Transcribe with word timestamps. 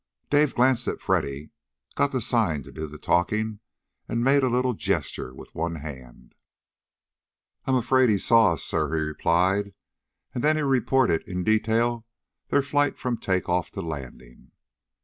Dave 0.31 0.55
glanced 0.55 0.87
at 0.87 0.99
Freddy, 0.99 1.51
got 1.93 2.11
the 2.11 2.21
sign 2.21 2.63
to 2.63 2.71
do 2.71 2.87
the 2.87 2.97
talking, 2.97 3.59
and 4.09 4.23
made 4.23 4.41
a 4.41 4.49
little 4.49 4.73
gesture 4.73 5.31
with 5.31 5.53
one 5.53 5.75
hand. 5.75 6.33
"I'm 7.65 7.75
afraid 7.75 8.09
he 8.09 8.17
saw 8.17 8.53
us, 8.53 8.63
sir," 8.63 8.95
he 8.95 8.99
replied. 9.01 9.75
And 10.33 10.43
then 10.43 10.55
he 10.55 10.63
reported 10.63 11.21
in 11.29 11.43
detail 11.43 12.07
their 12.47 12.63
flight 12.63 12.97
from 12.97 13.17
take 13.19 13.47
off 13.47 13.69
to 13.73 13.83
landing. 13.83 14.53